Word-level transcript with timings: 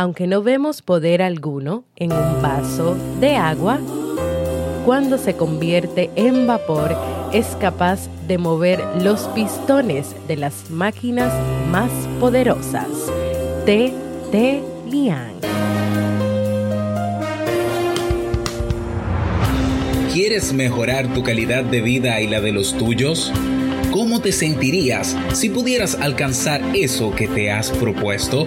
Aunque 0.00 0.28
no 0.28 0.44
vemos 0.44 0.80
poder 0.80 1.22
alguno 1.22 1.82
en 1.96 2.12
un 2.12 2.40
vaso 2.40 2.96
de 3.18 3.34
agua, 3.34 3.80
cuando 4.86 5.18
se 5.18 5.34
convierte 5.34 6.08
en 6.14 6.46
vapor 6.46 6.96
es 7.32 7.56
capaz 7.56 8.08
de 8.28 8.38
mover 8.38 8.78
los 9.02 9.22
pistones 9.34 10.14
de 10.28 10.36
las 10.36 10.70
máquinas 10.70 11.32
más 11.72 11.90
poderosas. 12.20 12.86
T. 13.66 13.92
T. 14.30 14.62
Liang. 14.88 15.34
¿Quieres 20.12 20.52
mejorar 20.52 21.12
tu 21.12 21.24
calidad 21.24 21.64
de 21.64 21.80
vida 21.80 22.20
y 22.20 22.28
la 22.28 22.40
de 22.40 22.52
los 22.52 22.72
tuyos? 22.78 23.32
¿Cómo 23.90 24.20
te 24.20 24.30
sentirías 24.30 25.16
si 25.32 25.50
pudieras 25.50 25.96
alcanzar 25.96 26.62
eso 26.76 27.10
que 27.16 27.26
te 27.26 27.50
has 27.50 27.72
propuesto? 27.72 28.46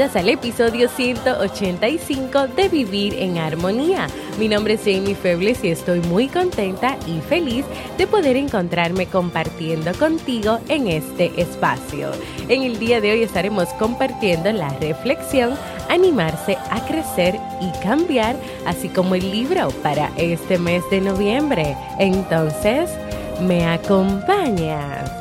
bienvenidas 0.00 0.16
al 0.16 0.28
episodio 0.30 0.88
185 0.88 2.46
de 2.56 2.68
Vivir 2.70 3.14
en 3.18 3.36
Armonía. 3.36 4.06
Mi 4.38 4.48
nombre 4.48 4.74
es 4.74 4.80
Jamie 4.80 5.14
Febles 5.14 5.62
y 5.62 5.68
estoy 5.68 6.00
muy 6.00 6.28
contenta 6.28 6.96
y 7.06 7.20
feliz 7.20 7.66
de 7.98 8.06
poder 8.06 8.36
encontrarme 8.36 9.04
compartiendo 9.04 9.92
contigo 9.92 10.58
en 10.68 10.88
este 10.88 11.38
espacio. 11.38 12.12
En 12.48 12.62
el 12.62 12.78
día 12.78 13.02
de 13.02 13.12
hoy 13.12 13.22
estaremos 13.24 13.68
compartiendo 13.74 14.50
la 14.52 14.70
reflexión 14.78 15.54
Animarse 15.90 16.56
a 16.70 16.86
crecer 16.86 17.38
y 17.60 17.70
cambiar, 17.82 18.36
así 18.64 18.88
como 18.88 19.16
el 19.16 19.30
libro 19.30 19.68
para 19.82 20.10
este 20.16 20.56
mes 20.56 20.82
de 20.90 21.00
noviembre. 21.00 21.76
Entonces, 21.98 22.88
¿me 23.42 23.66
acompañas? 23.66 25.19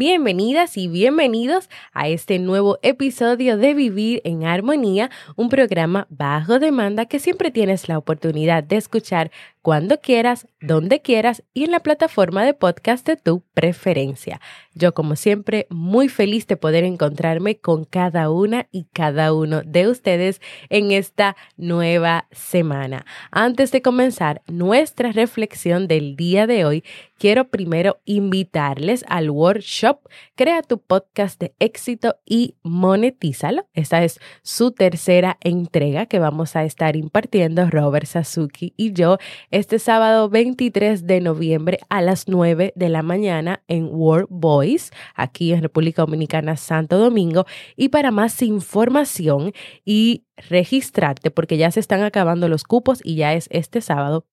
Bienvenidas 0.00 0.78
y 0.78 0.88
bienvenidos 0.88 1.68
a 1.92 2.08
este 2.08 2.38
nuevo 2.38 2.78
episodio 2.80 3.58
de 3.58 3.74
Vivir 3.74 4.22
en 4.24 4.46
Armonía, 4.46 5.10
un 5.36 5.50
programa 5.50 6.06
bajo 6.08 6.58
demanda 6.58 7.04
que 7.04 7.18
siempre 7.18 7.50
tienes 7.50 7.86
la 7.86 7.98
oportunidad 7.98 8.64
de 8.64 8.78
escuchar 8.78 9.30
cuando 9.62 10.00
quieras, 10.00 10.46
donde 10.60 11.00
quieras 11.00 11.42
y 11.52 11.64
en 11.64 11.70
la 11.70 11.80
plataforma 11.80 12.44
de 12.44 12.54
podcast 12.54 13.06
de 13.06 13.16
tu 13.16 13.42
preferencia. 13.52 14.40
Yo, 14.74 14.94
como 14.94 15.16
siempre, 15.16 15.66
muy 15.68 16.08
feliz 16.08 16.46
de 16.46 16.56
poder 16.56 16.84
encontrarme 16.84 17.58
con 17.58 17.84
cada 17.84 18.30
una 18.30 18.68
y 18.70 18.84
cada 18.92 19.34
uno 19.34 19.62
de 19.62 19.88
ustedes 19.88 20.40
en 20.68 20.92
esta 20.92 21.36
nueva 21.56 22.26
semana. 22.30 23.04
Antes 23.30 23.72
de 23.72 23.82
comenzar 23.82 24.42
nuestra 24.46 25.12
reflexión 25.12 25.88
del 25.88 26.16
día 26.16 26.46
de 26.46 26.64
hoy, 26.64 26.84
quiero 27.18 27.48
primero 27.48 28.00
invitarles 28.06 29.04
al 29.08 29.30
workshop 29.30 30.00
Crea 30.36 30.62
tu 30.62 30.78
podcast 30.78 31.38
de 31.38 31.54
éxito 31.58 32.16
y 32.24 32.56
monetízalo. 32.62 33.66
Esta 33.74 34.02
es 34.04 34.20
su 34.42 34.72
tercera 34.72 35.36
entrega 35.42 36.06
que 36.06 36.18
vamos 36.18 36.56
a 36.56 36.64
estar 36.64 36.96
impartiendo 36.96 37.68
Robert 37.68 38.06
Sasuki 38.06 38.72
y 38.76 38.94
yo 38.94 39.18
este 39.50 39.78
sábado 39.78 40.28
23 40.28 41.06
de 41.06 41.20
noviembre 41.20 41.78
a 41.88 42.02
las 42.02 42.28
9 42.28 42.74
de 42.76 42.88
la 42.88 43.02
mañana 43.02 43.62
en 43.68 43.88
World 43.90 44.28
Voice, 44.30 44.92
aquí 45.14 45.52
en 45.52 45.62
República 45.62 46.02
Dominicana, 46.02 46.56
Santo 46.56 46.98
Domingo. 46.98 47.46
Y 47.76 47.90
para 47.90 48.10
más 48.10 48.42
información 48.42 49.52
y 49.84 50.24
registrarte, 50.36 51.30
porque 51.30 51.56
ya 51.56 51.70
se 51.70 51.78
están 51.80 52.02
acabando 52.02 52.48
los 52.48 52.64
cupos 52.64 53.00
y 53.04 53.14
ya 53.16 53.34
es 53.34 53.46
este 53.50 53.80
sábado, 53.80 54.26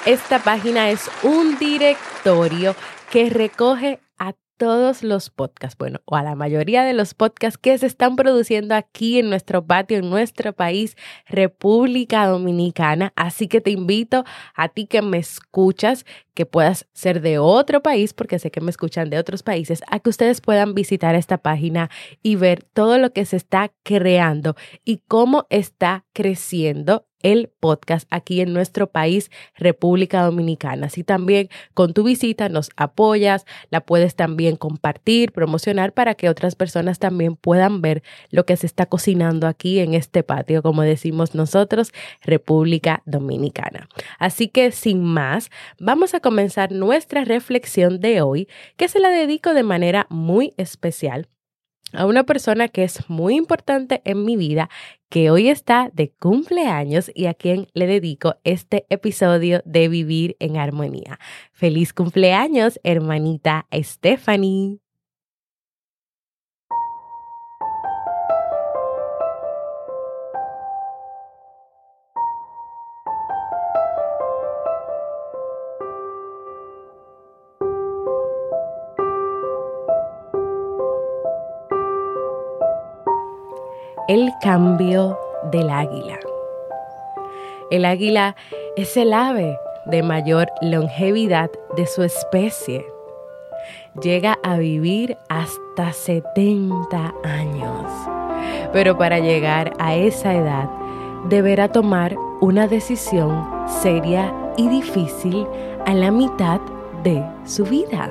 Esta 0.07 0.39
página 0.39 0.89
es 0.91 1.11
un 1.23 1.59
directorio 1.59 2.75
que 3.11 3.29
recoge 3.29 4.01
a 4.19 4.33
todos 4.57 5.03
los 5.03 5.31
podcasts, 5.31 5.77
bueno, 5.79 6.01
o 6.05 6.17
a 6.17 6.23
la 6.23 6.35
mayoría 6.35 6.85
de 6.85 6.93
los 6.93 7.15
podcasts 7.15 7.59
que 7.59 7.77
se 7.79 7.87
están 7.87 8.17
produciendo 8.17 8.75
aquí 8.75 9.19
en 9.19 9.29
nuestro 9.29 9.65
patio, 9.65 9.99
en 9.99 10.11
nuestro 10.11 10.53
país, 10.53 10.97
República 11.27 12.27
Dominicana. 12.27 13.13
Así 13.17 13.49
que 13.49 13.61
te 13.61 13.71
invito 13.71 14.25
a 14.55 14.69
ti 14.69 14.87
que 14.87 15.03
me 15.03 15.19
escuchas, 15.19 16.05
que 16.35 16.47
puedas 16.47 16.87
ser 16.93 17.21
de 17.21 17.39
otro 17.39 17.83
país, 17.83 18.13
porque 18.13 18.39
sé 18.39 18.51
que 18.51 18.61
me 18.61 18.71
escuchan 18.71 19.11
de 19.11 19.19
otros 19.19 19.43
países, 19.43 19.83
a 19.89 20.01
que 20.01 20.11
ustedes 20.11 20.41
puedan 20.41 20.75
visitar 20.75 21.15
esta 21.15 21.39
página 21.39 21.91
y 22.23 22.37
ver 22.37 22.63
todo 22.63 22.99
lo 22.99 23.13
que 23.13 23.25
se 23.25 23.37
está 23.37 23.73
creando 23.83 24.57
y 24.85 25.03
cómo 25.09 25.47
está 25.51 26.05
creciendo 26.13 27.06
el 27.23 27.51
podcast 27.61 28.07
aquí 28.11 28.41
en 28.41 28.53
nuestro 28.53 28.89
país, 28.89 29.31
República 29.55 30.23
Dominicana. 30.23 30.87
Así 30.87 31.05
también 31.05 31.49
con 31.75 31.93
tu 31.93 32.05
visita 32.05 32.49
nos 32.49 32.71
apoyas, 32.77 33.45
la 33.71 33.81
puedes 33.81 34.15
también 34.15 34.57
compartir, 34.57 35.33
promocionar 35.33 35.93
para 35.93 36.15
que 36.15 36.29
otras 36.29 36.55
personas 36.55 36.99
también 36.99 37.37
puedan 37.37 37.81
ver 37.81 38.03
lo 38.31 38.47
que 38.47 38.57
se 38.57 38.67
está 38.67 38.87
cocinando 38.87 39.47
aquí 39.47 39.79
en 39.81 39.95
este 39.95 40.23
patio, 40.23 40.63
como 40.63 40.83
decimos 40.83 41.35
nosotros, 41.35 41.93
República 42.23 43.03
Dominicana. 43.07 43.89
Así 44.19 44.49
que 44.49 44.71
sin 44.73 45.03
más, 45.03 45.51
vamos 45.79 46.15
a 46.15 46.21
comenzar 46.21 46.73
nuestra 46.73 47.25
reflexión 47.25 48.01
de 48.01 48.21
hoy, 48.21 48.49
que 48.77 48.89
se 48.89 49.01
la 49.01 49.11
dedico 49.11 49.55
de 49.55 49.63
manera 49.63 50.07
muy 50.11 50.55
especial 50.57 51.29
a 51.97 52.07
una 52.07 52.25
persona 52.25 52.69
que 52.69 52.85
es 52.85 53.09
muy 53.09 53.35
importante 53.37 54.03
en 54.05 54.25
mi 54.25 54.37
vida, 54.37 54.69
que 55.09 55.31
hoy 55.31 55.49
está 55.49 55.91
de 55.93 56.13
cumpleaños 56.13 57.11
y 57.15 57.27
a 57.27 57.35
quien 57.35 57.69
le 57.75 57.87
dedico 57.87 58.37
este 58.45 58.87
episodio 58.89 59.63
de 59.65 59.89
Vivir 59.89 60.37
en 60.39 60.57
Armonía. 60.57 61.19
Feliz 61.53 61.93
cumpleaños, 61.93 62.79
hermanita 62.83 63.67
Stephanie. 63.73 64.86
El 84.09 84.33
cambio 84.41 85.19
del 85.51 85.69
águila. 85.69 86.19
El 87.73 87.85
águila 87.85 88.37
es 88.77 88.97
el 88.97 89.13
ave 89.13 89.59
de 89.87 90.05
mayor 90.05 90.49
longevidad 90.63 91.51
de 91.77 91.87
su 91.87 92.05
especie. 92.05 92.87
Llega 94.01 94.39
a 94.45 94.59
vivir 94.59 95.17
hasta 95.29 95.93
70 95.93 97.15
años. 97.25 97.91
Pero 98.73 98.97
para 98.97 99.19
llegar 99.19 99.73
a 99.81 99.97
esa 99.97 100.35
edad, 100.35 100.71
deberá 101.29 101.73
tomar 101.73 102.17
una 102.41 102.69
decisión 102.69 103.45
seria 103.67 104.33
y 104.57 104.69
difícil 104.69 105.49
a 105.85 105.95
la 105.95 106.13
mitad 106.13 106.61
de 107.03 107.25
su 107.45 107.65
vida. 107.65 108.09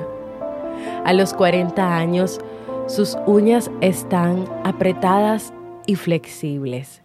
A 1.06 1.14
los 1.14 1.34
40 1.34 1.96
años, 1.96 2.42
sus 2.88 3.18
uñas 3.26 3.72
están 3.80 4.46
apretadas 4.64 5.54
y 5.88 5.96
flexibles. 5.96 7.02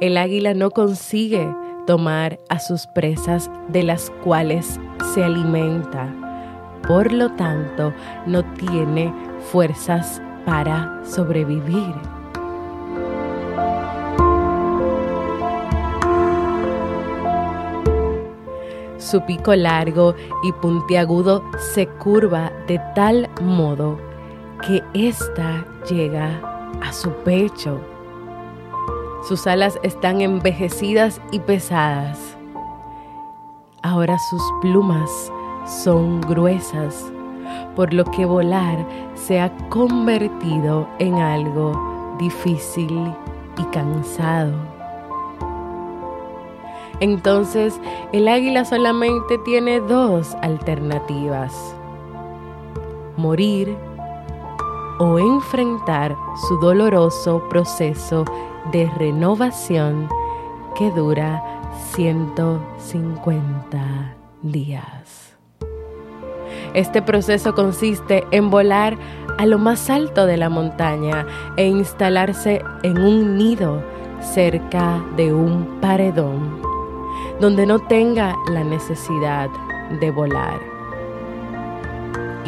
El 0.00 0.16
águila 0.16 0.54
no 0.54 0.70
consigue 0.70 1.54
tomar 1.86 2.38
a 2.48 2.58
sus 2.58 2.86
presas 2.88 3.50
de 3.68 3.82
las 3.82 4.10
cuales 4.22 4.78
se 5.14 5.24
alimenta. 5.24 6.14
Por 6.86 7.12
lo 7.12 7.32
tanto, 7.32 7.92
no 8.26 8.44
tiene 8.54 9.12
fuerzas 9.50 10.20
para 10.44 11.02
sobrevivir. 11.04 11.94
Su 18.98 19.24
pico 19.24 19.54
largo 19.54 20.14
y 20.42 20.52
puntiagudo 20.52 21.42
se 21.72 21.86
curva 21.86 22.52
de 22.66 22.78
tal 22.94 23.30
modo 23.40 23.98
que 24.66 24.82
ésta 24.92 25.64
llega 25.88 26.57
a 26.82 26.92
su 26.92 27.10
pecho. 27.24 27.80
Sus 29.26 29.46
alas 29.46 29.78
están 29.82 30.20
envejecidas 30.20 31.20
y 31.32 31.40
pesadas. 31.40 32.36
Ahora 33.82 34.16
sus 34.30 34.42
plumas 34.60 35.10
son 35.66 36.20
gruesas, 36.20 37.12
por 37.76 37.92
lo 37.92 38.04
que 38.04 38.24
volar 38.24 38.86
se 39.14 39.40
ha 39.40 39.54
convertido 39.68 40.88
en 40.98 41.14
algo 41.14 42.16
difícil 42.18 43.12
y 43.56 43.64
cansado. 43.64 44.52
Entonces 47.00 47.80
el 48.12 48.26
águila 48.28 48.64
solamente 48.64 49.38
tiene 49.44 49.80
dos 49.80 50.34
alternativas. 50.42 51.54
Morir 53.16 53.76
o 54.98 55.18
enfrentar 55.18 56.16
su 56.48 56.58
doloroso 56.58 57.48
proceso 57.48 58.24
de 58.72 58.90
renovación 58.98 60.08
que 60.76 60.90
dura 60.90 61.42
150 61.94 64.16
días. 64.42 65.36
Este 66.74 67.00
proceso 67.02 67.54
consiste 67.54 68.24
en 68.30 68.50
volar 68.50 68.98
a 69.38 69.46
lo 69.46 69.58
más 69.58 69.88
alto 69.88 70.26
de 70.26 70.36
la 70.36 70.48
montaña 70.48 71.26
e 71.56 71.66
instalarse 71.66 72.62
en 72.82 72.98
un 72.98 73.38
nido 73.38 73.82
cerca 74.20 75.02
de 75.16 75.32
un 75.32 75.78
paredón 75.80 76.60
donde 77.40 77.66
no 77.66 77.78
tenga 77.78 78.36
la 78.50 78.64
necesidad 78.64 79.48
de 80.00 80.10
volar. 80.10 80.77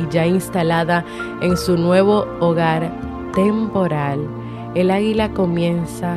Y 0.01 0.09
ya 0.09 0.27
instalada 0.27 1.05
en 1.43 1.57
su 1.57 1.77
nuevo 1.77 2.27
hogar 2.41 2.91
temporal, 3.35 4.27
el 4.75 4.91
águila 4.91 5.31
comienza 5.33 6.17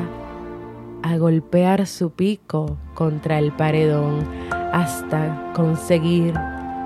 a 1.01 1.17
golpear 1.17 1.85
su 1.85 2.11
pico 2.11 2.77
contra 2.93 3.39
el 3.39 3.51
paredón 3.51 4.25
hasta 4.71 5.51
conseguir 5.53 6.33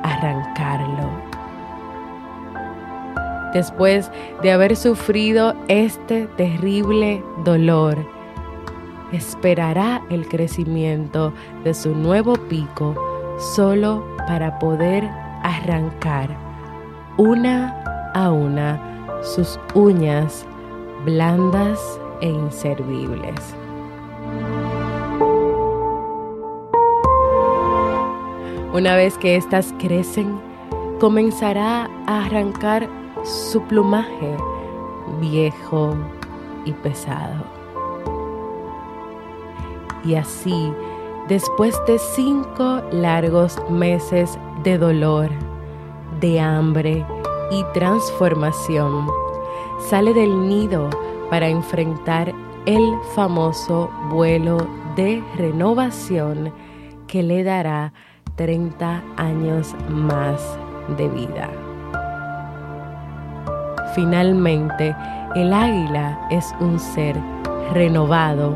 arrancarlo. 0.03 1.09
Después 3.53 4.11
de 4.41 4.51
haber 4.51 4.75
sufrido 4.75 5.55
este 5.67 6.25
terrible 6.35 7.23
dolor, 7.45 7.97
esperará 9.11 10.01
el 10.09 10.27
crecimiento 10.27 11.31
de 11.63 11.73
su 11.73 11.95
nuevo 11.95 12.33
pico 12.33 12.95
solo 13.55 14.03
para 14.27 14.57
poder 14.59 15.05
arrancar 15.43 16.46
una 17.17 18.11
a 18.13 18.31
una 18.31 18.79
sus 19.23 19.59
uñas 19.73 20.45
blandas 21.03 21.79
e 22.21 22.29
inservibles. 22.29 23.55
Una 28.73 28.95
vez 28.95 29.17
que 29.17 29.35
éstas 29.35 29.73
crecen, 29.79 30.39
comenzará 30.99 31.89
a 32.05 32.25
arrancar 32.25 32.87
su 33.23 33.61
plumaje 33.63 34.37
viejo 35.19 35.95
y 36.65 36.73
pesado. 36.73 37.43
Y 40.03 40.13
así, 40.13 40.71
después 41.27 41.75
de 41.87 41.97
cinco 41.97 42.81
largos 42.91 43.57
meses 43.71 44.37
de 44.63 44.77
dolor, 44.77 45.46
de 46.19 46.39
hambre 46.39 47.05
y 47.51 47.63
transformación, 47.73 49.07
sale 49.89 50.13
del 50.13 50.47
nido 50.47 50.89
para 51.29 51.47
enfrentar 51.47 52.33
el 52.65 52.95
famoso 53.15 53.89
vuelo 54.09 54.57
de 54.95 55.23
renovación 55.35 56.51
que 57.07 57.23
le 57.23 57.43
dará 57.43 57.93
30 58.35 59.01
años 59.15 59.75
más 59.89 60.41
de 60.97 61.07
vida. 61.07 61.49
Finalmente, 63.95 64.95
el 65.35 65.53
águila 65.53 66.19
es 66.29 66.53
un 66.59 66.79
ser 66.79 67.15
renovado 67.73 68.55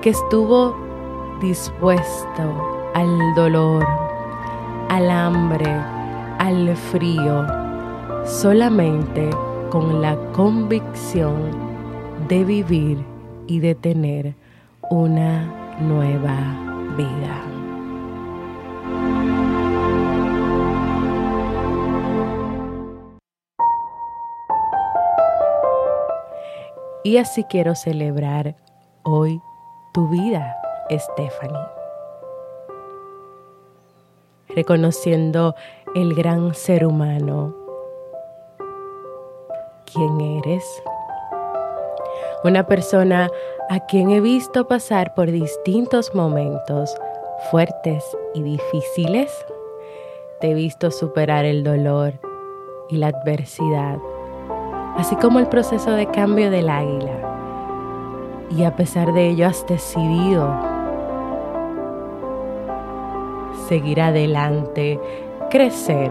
que 0.00 0.10
estuvo 0.10 0.76
dispuesto 1.40 2.90
al 2.94 3.34
dolor, 3.34 3.86
al 4.88 5.10
hambre, 5.10 6.01
al 6.42 6.76
frío, 6.76 7.46
solamente 8.24 9.30
con 9.70 10.02
la 10.02 10.16
convicción 10.32 11.52
de 12.26 12.42
vivir 12.42 12.98
y 13.46 13.60
de 13.60 13.76
tener 13.76 14.34
una 14.90 15.44
nueva 15.78 16.36
vida. 16.96 17.40
Y 27.04 27.18
así 27.18 27.44
quiero 27.44 27.76
celebrar 27.76 28.56
hoy 29.04 29.40
tu 29.94 30.08
vida, 30.08 30.56
Stephanie. 30.90 31.68
Reconociendo 34.48 35.54
el 35.94 36.14
gran 36.14 36.54
ser 36.54 36.86
humano, 36.86 37.54
quién 39.92 40.20
eres. 40.20 40.64
Una 42.44 42.66
persona 42.66 43.30
a 43.68 43.80
quien 43.86 44.10
he 44.10 44.20
visto 44.20 44.66
pasar 44.66 45.14
por 45.14 45.30
distintos 45.30 46.14
momentos 46.14 46.96
fuertes 47.50 48.04
y 48.34 48.42
difíciles. 48.42 49.30
Te 50.40 50.50
he 50.50 50.54
visto 50.54 50.90
superar 50.90 51.44
el 51.44 51.62
dolor 51.62 52.14
y 52.88 52.96
la 52.96 53.08
adversidad, 53.08 53.98
así 54.96 55.14
como 55.16 55.38
el 55.38 55.46
proceso 55.46 55.92
de 55.92 56.06
cambio 56.06 56.50
del 56.50 56.68
águila 56.68 57.28
y 58.56 58.64
a 58.64 58.76
pesar 58.76 59.12
de 59.12 59.30
ello 59.30 59.46
has 59.46 59.66
decidido 59.66 60.50
seguir 63.68 64.00
adelante, 64.00 65.00
crecer, 65.52 66.10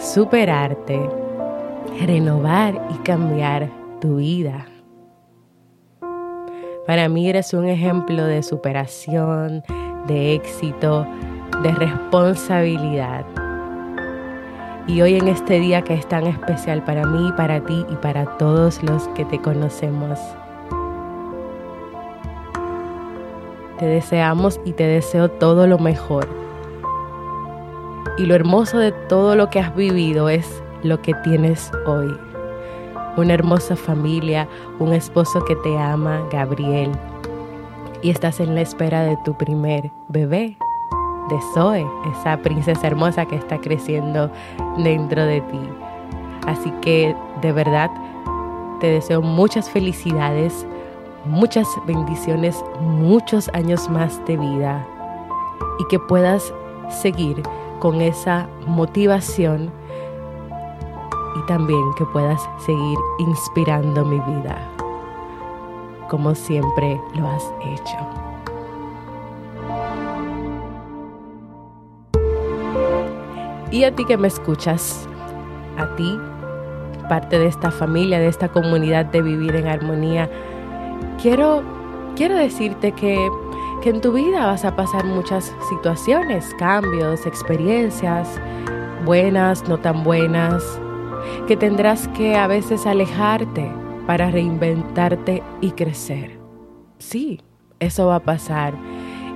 superarte, 0.00 1.00
renovar 2.06 2.80
y 2.94 2.98
cambiar 2.98 3.68
tu 4.00 4.18
vida. 4.18 4.66
Para 6.86 7.08
mí 7.08 7.28
eres 7.28 7.52
un 7.54 7.66
ejemplo 7.66 8.24
de 8.24 8.40
superación, 8.40 9.64
de 10.06 10.34
éxito, 10.34 11.04
de 11.64 11.72
responsabilidad. 11.72 13.26
Y 14.86 15.00
hoy 15.00 15.16
en 15.16 15.26
este 15.26 15.58
día 15.58 15.82
que 15.82 15.94
es 15.94 16.08
tan 16.08 16.28
especial 16.28 16.84
para 16.84 17.04
mí, 17.04 17.32
para 17.36 17.60
ti 17.64 17.84
y 17.90 17.96
para 17.96 18.38
todos 18.38 18.80
los 18.84 19.08
que 19.08 19.24
te 19.24 19.40
conocemos, 19.40 20.20
Te 23.78 23.86
deseamos 23.86 24.60
y 24.64 24.72
te 24.72 24.88
deseo 24.88 25.30
todo 25.30 25.68
lo 25.68 25.78
mejor. 25.78 26.47
Y 28.18 28.26
lo 28.26 28.34
hermoso 28.34 28.78
de 28.78 28.90
todo 28.90 29.36
lo 29.36 29.48
que 29.48 29.60
has 29.60 29.74
vivido 29.76 30.28
es 30.28 30.60
lo 30.82 31.00
que 31.00 31.14
tienes 31.22 31.70
hoy. 31.86 32.18
Una 33.16 33.34
hermosa 33.34 33.76
familia, 33.76 34.48
un 34.80 34.92
esposo 34.92 35.44
que 35.44 35.54
te 35.54 35.78
ama, 35.78 36.20
Gabriel. 36.32 36.90
Y 38.02 38.10
estás 38.10 38.40
en 38.40 38.56
la 38.56 38.62
espera 38.62 39.02
de 39.02 39.16
tu 39.24 39.36
primer 39.36 39.92
bebé, 40.08 40.56
de 41.28 41.36
Zoe, 41.54 41.86
esa 42.12 42.38
princesa 42.38 42.88
hermosa 42.88 43.24
que 43.24 43.36
está 43.36 43.58
creciendo 43.58 44.30
dentro 44.78 45.24
de 45.24 45.40
ti. 45.42 45.60
Así 46.48 46.72
que 46.80 47.14
de 47.40 47.52
verdad 47.52 47.90
te 48.80 48.88
deseo 48.88 49.22
muchas 49.22 49.70
felicidades, 49.70 50.66
muchas 51.24 51.68
bendiciones, 51.86 52.64
muchos 52.80 53.48
años 53.50 53.88
más 53.88 54.20
de 54.26 54.36
vida 54.36 54.84
y 55.78 55.84
que 55.86 56.00
puedas 56.00 56.52
seguir 57.02 57.42
con 57.78 58.00
esa 58.00 58.48
motivación 58.66 59.70
y 61.36 61.46
también 61.46 61.82
que 61.96 62.04
puedas 62.06 62.40
seguir 62.64 62.98
inspirando 63.18 64.04
mi 64.04 64.18
vida 64.20 64.58
como 66.08 66.34
siempre 66.34 67.00
lo 67.14 67.28
has 67.28 67.44
hecho. 67.64 67.96
Y 73.70 73.84
a 73.84 73.94
ti 73.94 74.04
que 74.06 74.16
me 74.16 74.28
escuchas, 74.28 75.06
a 75.76 75.94
ti, 75.96 76.18
parte 77.08 77.38
de 77.38 77.46
esta 77.46 77.70
familia, 77.70 78.18
de 78.18 78.28
esta 78.28 78.48
comunidad 78.48 79.04
de 79.06 79.20
vivir 79.20 79.54
en 79.56 79.66
armonía, 79.66 80.30
quiero, 81.20 81.62
quiero 82.16 82.36
decirte 82.36 82.92
que, 82.92 83.28
que 83.82 83.90
en 83.90 84.00
tu 84.00 84.12
vida 84.12 84.46
vas 84.46 84.64
a 84.64 84.74
pasar 84.74 85.04
muchas 85.04 85.54
situaciones, 85.68 86.54
cambios, 86.58 87.26
experiencias, 87.26 88.28
buenas, 89.04 89.68
no 89.68 89.78
tan 89.78 90.02
buenas, 90.02 90.80
que 91.46 91.56
tendrás 91.56 92.08
que 92.08 92.36
a 92.36 92.46
veces 92.46 92.86
alejarte 92.86 93.70
para 94.06 94.30
reinventarte 94.30 95.42
y 95.60 95.70
crecer. 95.72 96.38
Sí, 96.98 97.40
eso 97.78 98.08
va 98.08 98.16
a 98.16 98.24
pasar. 98.24 98.74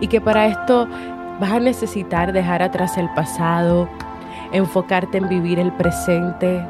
Y 0.01 0.09
que 0.09 0.21
para 0.21 0.47
esto 0.47 0.89
vas 1.41 1.53
a 1.53 1.61
necesitar 1.61 2.33
dejar 2.33 2.63
atrás 2.63 2.99
el 2.99 3.09
pasado, 3.15 3.89
enfocarte 4.53 5.19
en 5.19 5.29
vivir 5.29 5.61
el 5.61 5.73
presente, 5.73 6.67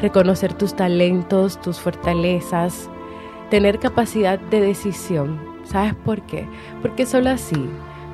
reconocer 0.00 0.54
tus 0.54 0.74
talentos, 0.74 1.60
tus 1.60 1.80
fortalezas, 1.80 2.88
tener 3.50 3.80
capacidad 3.80 4.38
de 4.38 4.60
decisión. 4.60 5.53
¿Sabes 5.64 5.94
por 5.94 6.20
qué? 6.22 6.46
Porque 6.82 7.06
solo 7.06 7.30
así 7.30 7.68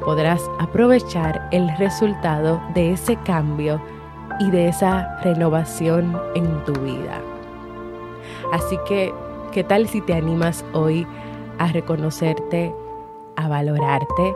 podrás 0.04 0.42
aprovechar 0.58 1.48
el 1.50 1.68
resultado 1.76 2.60
de 2.74 2.92
ese 2.92 3.16
cambio 3.16 3.80
y 4.40 4.50
de 4.50 4.68
esa 4.68 5.20
renovación 5.22 6.18
en 6.34 6.64
tu 6.64 6.72
vida. 6.80 7.20
Así 8.52 8.78
que, 8.86 9.12
¿qué 9.52 9.64
tal 9.64 9.86
si 9.88 10.00
te 10.00 10.14
animas 10.14 10.64
hoy 10.72 11.06
a 11.58 11.68
reconocerte, 11.68 12.74
a 13.36 13.48
valorarte, 13.48 14.34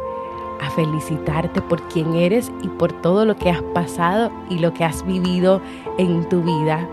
a 0.61 0.71
felicitarte 0.71 1.61
por 1.62 1.83
quien 1.88 2.14
eres 2.14 2.52
y 2.62 2.68
por 2.68 2.92
todo 3.00 3.25
lo 3.25 3.37
que 3.37 3.50
has 3.50 3.62
pasado 3.75 4.30
y 4.50 4.59
lo 4.59 4.73
que 4.75 4.85
has 4.85 5.04
vivido 5.06 5.61
en 5.99 6.28
tu 6.28 6.42
vida? 6.42 6.87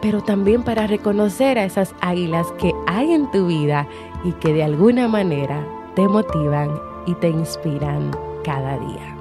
Pero 0.00 0.22
también 0.22 0.62
para 0.62 0.86
reconocer 0.86 1.58
a 1.58 1.64
esas 1.64 1.94
águilas 2.00 2.46
que 2.58 2.74
hay 2.86 3.12
en 3.12 3.30
tu 3.30 3.46
vida 3.46 3.86
y 4.24 4.32
que 4.32 4.52
de 4.52 4.62
alguna 4.62 5.08
manera 5.08 5.66
te 5.94 6.06
motivan 6.06 6.70
y 7.06 7.14
te 7.14 7.28
inspiran 7.28 8.10
cada 8.44 8.78
día. 8.78 9.16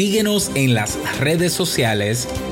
Síguenos 0.00 0.50
en 0.54 0.72
las 0.72 1.18
redes 1.18 1.52
sociales, 1.52 2.26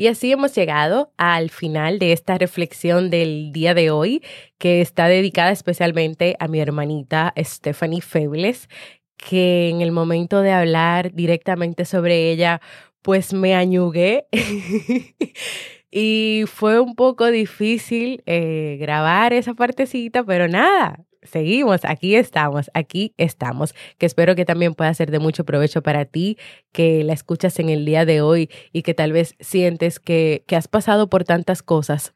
Y 0.00 0.06
así 0.06 0.32
hemos 0.32 0.54
llegado 0.54 1.12
al 1.18 1.50
final 1.50 1.98
de 1.98 2.12
esta 2.12 2.38
reflexión 2.38 3.10
del 3.10 3.52
día 3.52 3.74
de 3.74 3.90
hoy, 3.90 4.22
que 4.56 4.80
está 4.80 5.08
dedicada 5.08 5.50
especialmente 5.50 6.36
a 6.40 6.48
mi 6.48 6.58
hermanita 6.58 7.34
Stephanie 7.36 8.00
Febles, 8.00 8.70
que 9.18 9.68
en 9.68 9.82
el 9.82 9.92
momento 9.92 10.40
de 10.40 10.52
hablar 10.52 11.12
directamente 11.12 11.84
sobre 11.84 12.30
ella, 12.30 12.62
pues 13.02 13.34
me 13.34 13.54
añugué. 13.54 14.24
y 15.90 16.44
fue 16.46 16.80
un 16.80 16.94
poco 16.94 17.30
difícil 17.30 18.22
eh, 18.24 18.78
grabar 18.80 19.34
esa 19.34 19.52
partecita, 19.52 20.24
pero 20.24 20.48
nada, 20.48 21.04
seguimos, 21.22 21.84
aquí 21.84 22.16
estamos, 22.16 22.70
aquí 22.74 23.14
estamos, 23.16 23.74
que 23.98 24.06
espero 24.06 24.34
que 24.34 24.44
también 24.44 24.74
pueda 24.74 24.92
ser 24.94 25.10
de 25.10 25.18
mucho 25.18 25.44
provecho 25.44 25.82
para 25.82 26.04
ti, 26.04 26.38
que 26.72 27.04
la 27.04 27.12
escuchas 27.12 27.58
en 27.58 27.68
el 27.68 27.84
día 27.84 28.04
de 28.04 28.20
hoy 28.20 28.50
y 28.72 28.82
que 28.82 28.94
tal 28.94 29.12
vez 29.12 29.34
sientes 29.40 30.00
que, 30.00 30.44
que 30.46 30.56
has 30.56 30.68
pasado 30.68 31.08
por 31.10 31.24
tantas 31.24 31.62
cosas 31.62 32.14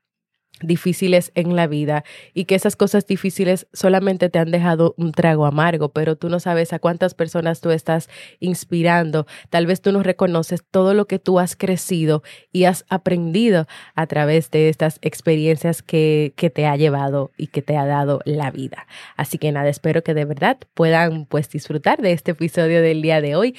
difíciles 0.61 1.32
en 1.34 1.56
la 1.56 1.66
vida 1.66 2.04
y 2.32 2.44
que 2.44 2.54
esas 2.54 2.76
cosas 2.76 3.06
difíciles 3.06 3.66
solamente 3.73 4.28
te 4.30 4.38
han 4.38 4.50
dejado 4.50 4.94
un 4.96 5.12
trago 5.12 5.46
amargo, 5.46 5.88
pero 5.90 6.16
tú 6.16 6.28
no 6.28 6.40
sabes 6.40 6.73
a 6.73 6.78
cuántas 6.78 7.14
personas 7.14 7.61
tú 7.61 7.70
estás 7.70 8.08
inspirando. 8.40 9.26
Tal 9.50 9.66
vez 9.66 9.80
tú 9.80 9.92
no 9.92 10.02
reconoces 10.02 10.62
todo 10.70 10.94
lo 10.94 11.06
que 11.06 11.18
tú 11.18 11.40
has 11.40 11.56
crecido 11.56 12.23
y 12.52 12.64
has 12.64 12.84
aprendido 12.88 13.66
a 13.94 14.06
través 14.06 14.50
de 14.50 14.68
estas 14.68 14.99
experiencias 15.02 15.82
que, 15.82 16.32
que 16.37 16.50
te 16.50 16.66
ha 16.66 16.76
llevado 16.76 17.32
y 17.37 17.49
que 17.49 17.62
te 17.62 17.76
ha 17.76 17.84
dado 17.84 18.20
la 18.25 18.50
vida. 18.50 18.87
Así 19.16 19.38
que 19.38 19.50
nada, 19.50 19.68
espero 19.68 20.02
que 20.02 20.14
de 20.14 20.25
verdad 20.25 20.58
puedan 20.75 21.26
pues 21.26 21.50
disfrutar 21.50 22.00
de 22.00 22.12
este 22.12 22.30
episodio 22.30 22.80
del 22.80 23.02
día 23.02 23.20
de 23.20 23.34
hoy. 23.34 23.56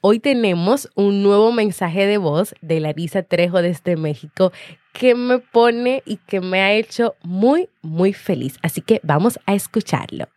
Hoy 0.00 0.20
tenemos 0.20 0.88
un 0.94 1.24
nuevo 1.24 1.50
mensaje 1.50 2.06
de 2.06 2.18
voz 2.18 2.54
de 2.60 2.78
Larisa 2.78 3.24
Trejo 3.24 3.62
desde 3.62 3.96
México 3.96 4.52
que 4.98 5.14
me 5.14 5.38
pone 5.38 6.02
y 6.04 6.16
que 6.16 6.40
me 6.40 6.60
ha 6.60 6.72
hecho 6.72 7.14
muy, 7.22 7.70
muy 7.82 8.12
feliz. 8.12 8.56
Así 8.62 8.82
que 8.82 9.00
vamos 9.04 9.38
a 9.46 9.54
escucharlo. 9.54 10.28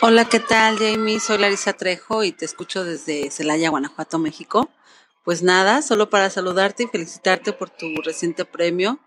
Hola, 0.00 0.24
¿qué 0.24 0.40
tal, 0.40 0.76
Jamie? 0.76 1.20
Soy 1.20 1.38
Larisa 1.38 1.74
Trejo 1.74 2.24
y 2.24 2.32
te 2.32 2.44
escucho 2.44 2.84
desde 2.84 3.30
Celaya, 3.30 3.70
Guanajuato, 3.70 4.18
México. 4.18 4.68
Pues 5.24 5.44
nada, 5.44 5.82
solo 5.82 6.10
para 6.10 6.30
saludarte 6.30 6.82
y 6.82 6.86
felicitarte 6.88 7.52
por 7.52 7.70
tu 7.70 7.94
reciente 8.04 8.44
premio. 8.44 8.98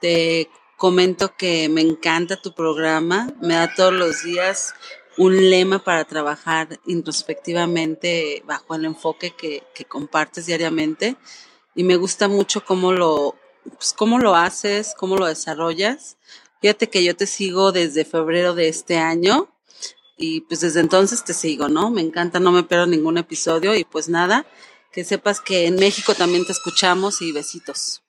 Te 0.00 0.48
comento 0.78 1.36
que 1.36 1.68
me 1.68 1.82
encanta 1.82 2.40
tu 2.40 2.54
programa, 2.54 3.28
me 3.42 3.52
da 3.52 3.74
todos 3.74 3.92
los 3.92 4.24
días 4.24 4.74
un 5.18 5.50
lema 5.50 5.84
para 5.84 6.06
trabajar 6.06 6.80
introspectivamente 6.86 8.42
bajo 8.46 8.74
el 8.74 8.86
enfoque 8.86 9.34
que, 9.36 9.62
compartes 9.84 10.46
diariamente 10.46 11.16
y 11.74 11.84
me 11.84 11.96
gusta 11.96 12.28
mucho 12.28 12.64
cómo 12.64 12.92
lo, 12.92 13.36
pues, 13.64 13.92
cómo 13.92 14.18
lo 14.18 14.34
haces, 14.34 14.94
cómo 14.96 15.16
lo 15.16 15.26
desarrollas. 15.26 16.16
Fíjate 16.60 16.88
que 16.88 17.02
yo 17.02 17.16
te 17.16 17.26
sigo 17.26 17.72
desde 17.72 18.04
febrero 18.04 18.54
de 18.54 18.68
este 18.68 18.98
año 18.98 19.48
y 20.16 20.42
pues 20.42 20.60
desde 20.60 20.80
entonces 20.80 21.24
te 21.24 21.34
sigo, 21.34 21.68
¿no? 21.68 21.90
Me 21.90 22.00
encanta, 22.00 22.38
no 22.38 22.52
me 22.52 22.62
pierdo 22.62 22.86
ningún 22.86 23.18
episodio 23.18 23.74
y 23.74 23.84
pues 23.84 24.08
nada, 24.08 24.46
que 24.92 25.04
sepas 25.04 25.40
que 25.40 25.66
en 25.66 25.76
México 25.76 26.14
también 26.14 26.46
te 26.46 26.52
escuchamos 26.52 27.22
y 27.22 27.32
besitos. 27.32 28.02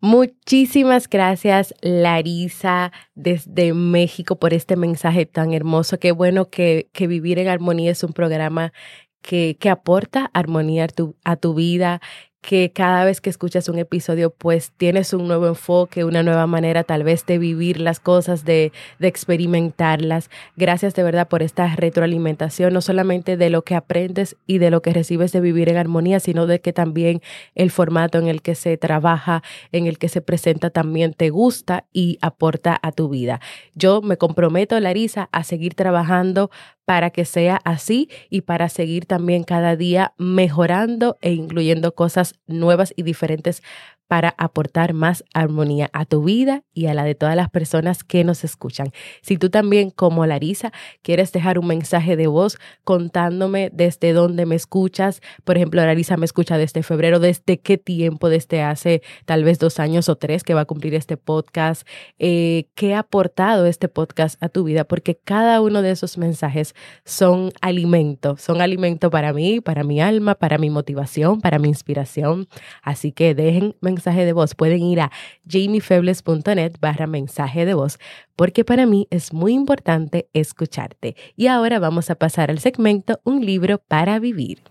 Muchísimas 0.00 1.08
gracias, 1.08 1.74
Larisa, 1.80 2.92
desde 3.16 3.74
México, 3.74 4.38
por 4.38 4.54
este 4.54 4.76
mensaje 4.76 5.26
tan 5.26 5.52
hermoso. 5.52 5.98
Qué 5.98 6.12
bueno 6.12 6.50
que, 6.50 6.88
que 6.92 7.08
Vivir 7.08 7.40
en 7.40 7.48
Armonía 7.48 7.90
es 7.90 8.04
un 8.04 8.12
programa 8.12 8.72
que, 9.22 9.56
aporta 9.70 10.30
armonía 10.32 10.86
a 11.24 11.36
tu, 11.36 11.54
vida, 11.54 12.00
que 12.40 12.70
cada 12.72 13.04
vez 13.04 13.20
que 13.20 13.30
escuchas 13.30 13.68
un 13.68 13.78
episodio, 13.78 14.30
pues 14.30 14.72
tienes 14.76 15.12
un 15.12 15.26
nuevo 15.26 15.48
enfoque, 15.48 16.04
una 16.04 16.22
nueva 16.22 16.46
manera 16.46 16.84
tal 16.84 17.02
vez 17.02 17.26
de 17.26 17.36
vivir 17.38 17.80
las 17.80 18.00
cosas, 18.00 18.44
de, 18.44 18.72
de 18.98 19.08
experimentarlas. 19.08 20.30
Gracias 20.56 20.94
de 20.94 21.02
verdad 21.02 21.28
por 21.28 21.42
esta 21.42 21.74
retroalimentación, 21.74 22.72
no 22.72 22.80
solamente 22.80 23.36
de 23.36 23.50
lo 23.50 23.62
que 23.62 23.74
aprendes 23.74 24.36
y 24.46 24.58
de 24.58 24.70
lo 24.70 24.82
que 24.82 24.92
recibes 24.92 25.32
de 25.32 25.40
vivir 25.40 25.68
en 25.68 25.76
armonía, 25.76 26.20
sino 26.20 26.46
de 26.46 26.60
que 26.60 26.72
también 26.72 27.20
el 27.54 27.70
formato 27.70 28.18
en 28.18 28.28
el 28.28 28.40
que 28.40 28.54
se 28.54 28.76
trabaja, 28.78 29.42
en 29.72 29.86
el 29.86 29.98
que 29.98 30.08
se 30.08 30.22
presenta 30.22 30.70
también 30.70 31.12
te 31.12 31.30
gusta 31.30 31.84
y 31.92 32.18
aporta 32.22 32.78
a 32.80 32.92
tu 32.92 33.08
vida. 33.08 33.40
Yo 33.74 34.00
me 34.00 34.16
comprometo, 34.16 34.78
Larisa, 34.78 35.28
a 35.32 35.44
seguir 35.44 35.74
trabajando 35.74 36.50
para 36.88 37.10
que 37.10 37.26
sea 37.26 37.60
así 37.66 38.08
y 38.30 38.40
para 38.40 38.70
seguir 38.70 39.04
también 39.04 39.44
cada 39.44 39.76
día 39.76 40.14
mejorando 40.16 41.18
e 41.20 41.32
incluyendo 41.32 41.94
cosas 41.94 42.34
nuevas 42.46 42.94
y 42.96 43.02
diferentes 43.02 43.62
para 44.08 44.34
aportar 44.38 44.94
más 44.94 45.22
armonía 45.34 45.90
a 45.92 46.04
tu 46.06 46.24
vida 46.24 46.64
y 46.74 46.86
a 46.86 46.94
la 46.94 47.04
de 47.04 47.14
todas 47.14 47.36
las 47.36 47.50
personas 47.50 48.02
que 48.02 48.24
nos 48.24 48.42
escuchan. 48.42 48.88
Si 49.22 49.36
tú 49.36 49.50
también, 49.50 49.90
como 49.90 50.26
Larisa, 50.26 50.72
quieres 51.02 51.30
dejar 51.32 51.58
un 51.58 51.66
mensaje 51.66 52.16
de 52.16 52.26
voz 52.26 52.58
contándome 52.84 53.70
desde 53.72 54.12
dónde 54.12 54.46
me 54.46 54.56
escuchas, 54.56 55.20
por 55.44 55.56
ejemplo, 55.56 55.84
Larisa 55.84 56.16
me 56.16 56.24
escucha 56.24 56.58
desde 56.58 56.82
febrero, 56.82 57.20
desde 57.20 57.58
qué 57.58 57.78
tiempo, 57.78 58.28
desde 58.28 58.62
hace 58.62 59.02
tal 59.26 59.44
vez 59.44 59.58
dos 59.58 59.78
años 59.78 60.08
o 60.08 60.16
tres 60.16 60.42
que 60.42 60.54
va 60.54 60.62
a 60.62 60.64
cumplir 60.64 60.94
este 60.94 61.16
podcast, 61.16 61.86
eh, 62.18 62.68
qué 62.74 62.94
ha 62.94 63.00
aportado 63.00 63.66
este 63.66 63.88
podcast 63.88 64.42
a 64.42 64.48
tu 64.48 64.64
vida, 64.64 64.84
porque 64.84 65.18
cada 65.22 65.60
uno 65.60 65.82
de 65.82 65.90
esos 65.90 66.16
mensajes 66.16 66.74
son 67.04 67.52
alimento, 67.60 68.36
son 68.38 68.60
alimento 68.60 69.10
para 69.10 69.32
mí, 69.32 69.60
para 69.60 69.84
mi 69.84 70.00
alma, 70.00 70.34
para 70.34 70.58
mi 70.58 70.70
motivación, 70.70 71.40
para 71.40 71.58
mi 71.58 71.68
inspiración. 71.68 72.48
Así 72.82 73.12
que 73.12 73.34
dejen 73.34 73.76
mensaje 73.98 74.24
de 74.24 74.32
voz, 74.32 74.54
pueden 74.54 74.82
ir 74.82 75.00
a 75.00 75.10
jamiefebles.net 75.48 76.76
barra 76.80 77.08
mensaje 77.08 77.66
de 77.66 77.74
voz, 77.74 77.98
porque 78.36 78.64
para 78.64 78.86
mí 78.86 79.08
es 79.10 79.32
muy 79.32 79.52
importante 79.52 80.28
escucharte. 80.32 81.16
Y 81.34 81.48
ahora 81.48 81.80
vamos 81.80 82.08
a 82.10 82.14
pasar 82.14 82.48
al 82.50 82.60
segmento 82.60 83.20
Un 83.24 83.44
libro 83.44 83.78
para 83.78 84.20
vivir. 84.20 84.62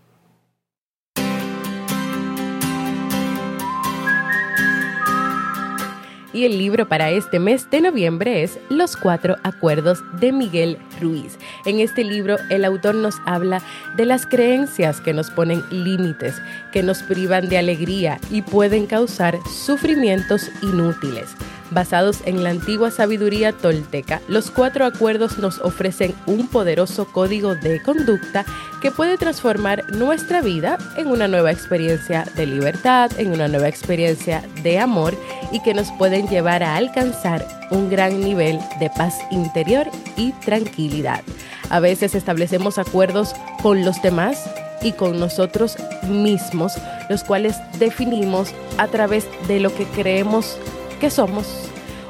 Y 6.38 6.44
el 6.44 6.56
libro 6.56 6.86
para 6.86 7.10
este 7.10 7.40
mes 7.40 7.68
de 7.68 7.80
noviembre 7.80 8.44
es 8.44 8.60
Los 8.68 8.96
cuatro 8.96 9.34
acuerdos 9.42 10.04
de 10.20 10.30
Miguel 10.30 10.78
Ruiz. 11.00 11.36
En 11.66 11.80
este 11.80 12.04
libro 12.04 12.36
el 12.48 12.64
autor 12.64 12.94
nos 12.94 13.16
habla 13.26 13.60
de 13.96 14.04
las 14.04 14.24
creencias 14.24 15.00
que 15.00 15.12
nos 15.12 15.32
ponen 15.32 15.64
límites, 15.72 16.40
que 16.72 16.84
nos 16.84 17.02
privan 17.02 17.48
de 17.48 17.58
alegría 17.58 18.20
y 18.30 18.42
pueden 18.42 18.86
causar 18.86 19.36
sufrimientos 19.52 20.48
inútiles. 20.62 21.34
Basados 21.70 22.20
en 22.24 22.42
la 22.42 22.50
antigua 22.50 22.90
sabiduría 22.90 23.52
tolteca, 23.52 24.22
los 24.26 24.50
cuatro 24.50 24.86
acuerdos 24.86 25.38
nos 25.38 25.58
ofrecen 25.58 26.14
un 26.26 26.48
poderoso 26.48 27.04
código 27.06 27.54
de 27.54 27.82
conducta 27.82 28.46
que 28.80 28.90
puede 28.90 29.18
transformar 29.18 29.84
nuestra 29.92 30.40
vida 30.40 30.78
en 30.96 31.08
una 31.08 31.28
nueva 31.28 31.52
experiencia 31.52 32.24
de 32.36 32.46
libertad, 32.46 33.10
en 33.18 33.32
una 33.32 33.48
nueva 33.48 33.68
experiencia 33.68 34.42
de 34.62 34.78
amor 34.78 35.14
y 35.52 35.60
que 35.60 35.74
nos 35.74 35.90
pueden 35.92 36.26
llevar 36.28 36.62
a 36.62 36.76
alcanzar 36.76 37.46
un 37.70 37.90
gran 37.90 38.20
nivel 38.20 38.58
de 38.80 38.88
paz 38.88 39.14
interior 39.30 39.88
y 40.16 40.32
tranquilidad. 40.32 41.22
A 41.68 41.80
veces 41.80 42.14
establecemos 42.14 42.78
acuerdos 42.78 43.34
con 43.62 43.84
los 43.84 44.00
demás 44.00 44.48
y 44.80 44.92
con 44.92 45.18
nosotros 45.18 45.76
mismos, 46.08 46.74
los 47.10 47.24
cuales 47.24 47.56
definimos 47.78 48.54
a 48.78 48.86
través 48.86 49.26
de 49.48 49.60
lo 49.60 49.74
que 49.74 49.84
creemos 49.84 50.56
qué 50.98 51.10
somos 51.10 51.46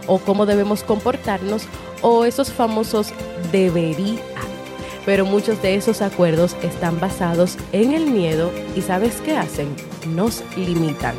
o 0.06 0.18
cómo 0.18 0.46
debemos 0.46 0.82
comportarnos 0.82 1.64
o 2.02 2.24
esos 2.24 2.50
famosos 2.50 3.12
debería. 3.52 4.20
Pero 5.04 5.24
muchos 5.24 5.62
de 5.62 5.74
esos 5.74 6.02
acuerdos 6.02 6.56
están 6.62 7.00
basados 7.00 7.56
en 7.72 7.94
el 7.94 8.06
miedo 8.06 8.50
y 8.76 8.82
¿sabes 8.82 9.20
qué 9.24 9.36
hacen? 9.36 9.68
Nos 10.14 10.42
limitan. 10.56 11.14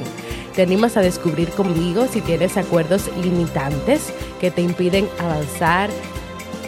¿Te 0.55 0.63
animas 0.63 0.97
a 0.97 1.01
descubrir 1.01 1.49
conmigo 1.49 2.07
si 2.07 2.21
tienes 2.21 2.57
acuerdos 2.57 3.09
limitantes 3.23 4.13
que 4.39 4.51
te 4.51 4.61
impiden 4.61 5.07
avanzar 5.19 5.89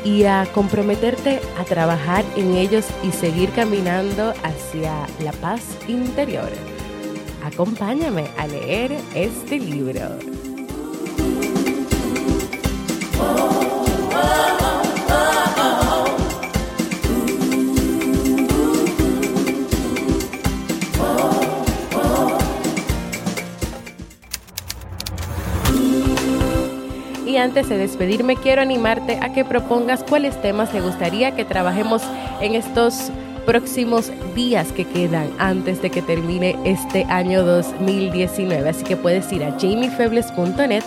y 0.04 0.24
a 0.24 0.48
comprometerte 0.54 1.42
a 1.60 1.64
trabajar 1.64 2.24
en 2.36 2.56
ellos 2.56 2.86
y 3.04 3.12
seguir 3.12 3.52
caminando 3.52 4.34
hacia 4.44 5.08
la 5.24 5.32
paz 5.34 5.62
interior? 5.88 6.50
Acompáñame 7.44 8.30
a 8.38 8.48
leer 8.48 8.98
este 9.14 9.60
libro. 9.60 10.31
Antes 27.42 27.68
de 27.70 27.78
despedirme, 27.78 28.36
quiero 28.36 28.62
animarte 28.62 29.20
a 29.22 29.34
que 29.34 29.44
propongas 29.44 30.04
cuáles 30.04 30.42
temas 30.42 30.72
te 30.72 30.82
gustaría 30.82 31.36
que 31.36 31.46
trabajemos 31.46 32.02
en 32.40 32.56
estos 32.56 33.12
próximos 33.46 34.12
días 34.36 34.72
que 34.72 34.86
quedan 34.86 35.30
antes 35.40 35.82
de 35.82 35.90
que 35.90 36.02
termine 36.02 36.58
este 36.64 37.04
año 37.06 37.44
2019. 37.44 38.70
Así 38.70 38.84
que 38.84 38.96
puedes 38.96 39.32
ir 39.32 39.44
a 39.44 39.52
jamiefebles.net 39.60 40.84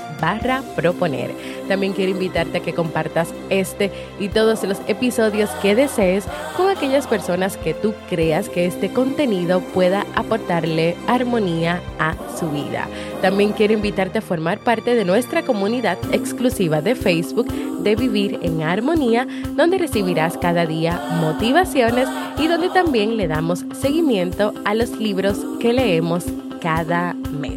proponer. 0.76 1.32
También 1.68 1.92
quiero 1.92 2.12
invitarte 2.12 2.58
a 2.58 2.60
que 2.60 2.72
compartas 2.72 3.32
este 3.50 3.90
y 4.18 4.28
todos 4.28 4.62
los 4.64 4.78
episodios 4.86 5.50
que 5.62 5.74
desees 5.74 6.24
con 6.56 6.68
aquellas 6.68 7.06
personas 7.06 7.56
que 7.56 7.74
tú 7.74 7.94
creas 8.08 8.48
que 8.48 8.66
este 8.66 8.92
contenido 8.92 9.60
pueda 9.60 10.06
aportarle 10.14 10.96
armonía 11.06 11.80
a 11.98 12.14
su 12.38 12.50
vida. 12.50 12.88
También 13.22 13.52
quiero 13.52 13.74
invitarte 13.74 14.18
a 14.18 14.22
formar 14.22 14.58
parte 14.58 14.94
de 14.94 15.04
nuestra 15.04 15.42
comunidad 15.42 15.98
exclusiva 16.12 16.80
de 16.80 16.94
Facebook 16.94 17.48
de 17.82 17.96
Vivir 17.96 18.38
en 18.42 18.62
Armonía, 18.62 19.26
donde 19.56 19.78
recibirás 19.78 20.38
cada 20.38 20.66
día 20.66 21.00
motivaciones 21.20 22.08
y 22.38 22.46
donde 22.46 22.70
también 22.70 23.16
le 23.16 23.28
damos 23.28 23.64
seguimiento 23.80 24.52
a 24.64 24.74
los 24.74 24.98
libros 24.98 25.38
que 25.60 25.72
leemos 25.72 26.24
cada 26.60 27.14
mes. 27.14 27.53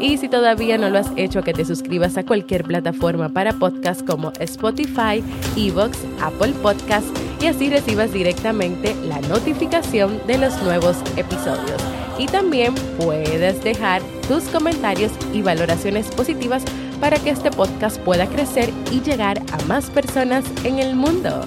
Y 0.00 0.16
si 0.16 0.28
todavía 0.28 0.78
no 0.78 0.88
lo 0.88 0.98
has 0.98 1.12
hecho, 1.16 1.42
que 1.42 1.52
te 1.52 1.64
suscribas 1.64 2.16
a 2.16 2.24
cualquier 2.24 2.64
plataforma 2.64 3.28
para 3.28 3.52
podcast 3.52 4.04
como 4.06 4.32
Spotify, 4.40 5.22
Evox, 5.56 5.98
Apple 6.22 6.54
Podcast 6.62 7.06
y 7.42 7.46
así 7.46 7.68
recibas 7.68 8.12
directamente 8.12 8.94
la 9.06 9.20
notificación 9.20 10.18
de 10.26 10.38
los 10.38 10.60
nuevos 10.62 10.96
episodios. 11.16 11.82
Y 12.18 12.26
también 12.26 12.74
puedes 12.98 13.62
dejar 13.62 14.02
tus 14.26 14.44
comentarios 14.44 15.12
y 15.32 15.42
valoraciones 15.42 16.06
positivas 16.08 16.64
para 17.00 17.18
que 17.18 17.30
este 17.30 17.50
podcast 17.50 17.98
pueda 18.00 18.26
crecer 18.26 18.70
y 18.90 19.00
llegar 19.00 19.42
a 19.52 19.64
más 19.66 19.90
personas 19.90 20.44
en 20.64 20.78
el 20.78 20.96
mundo. 20.96 21.46